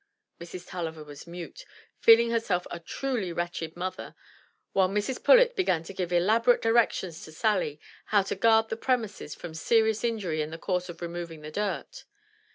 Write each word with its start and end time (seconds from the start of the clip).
Mrs. 0.39 0.67
Tulliver 0.67 1.03
was 1.03 1.27
mute, 1.27 1.63
feeling 1.99 2.31
herself 2.31 2.65
a 2.71 2.79
truly 2.79 3.31
wretched 3.31 3.75
mother, 3.77 4.15
while 4.73 4.89
Mrs. 4.89 5.23
Pullet 5.23 5.55
began 5.55 5.83
to 5.83 5.93
give 5.93 6.11
elaborate 6.11 6.59
directions 6.59 7.23
to 7.25 7.31
Sally 7.31 7.79
how 8.05 8.23
to 8.23 8.35
guard 8.35 8.69
the 8.69 8.77
premises 8.77 9.35
from 9.35 9.53
serious 9.53 10.03
injury 10.03 10.41
in 10.41 10.49
the 10.49 10.57
course 10.57 10.89
of 10.89 11.03
removing 11.03 11.41
the 11.41 11.51
dirt. 11.51 12.05